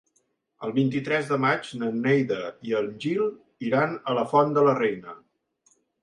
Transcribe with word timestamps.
El 0.67 0.71
vint-i-tres 0.75 1.27
de 1.33 1.37
maig 1.41 1.67
na 1.81 1.89
Neida 2.05 2.37
i 2.69 2.73
en 2.79 2.89
Gil 3.03 3.21
iran 3.67 3.93
a 4.13 4.15
la 4.21 4.23
Font 4.31 4.55
de 4.57 4.63
la 4.69 4.73
Reina. 4.79 5.15